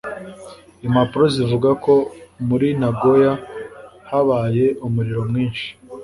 [0.85, 1.93] impapuro zivuga ko
[2.47, 3.33] muri nagoya
[4.09, 5.67] habaye umuriro mwinshi